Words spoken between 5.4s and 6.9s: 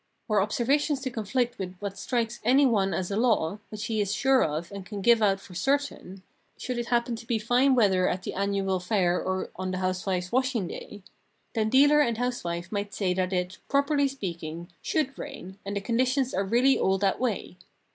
cer tain— should it